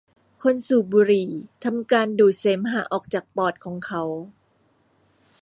[0.41, 1.29] คนสูบบุหรี่
[1.63, 4.03] ทำการดูดเสมหะออกจากปอดของเขา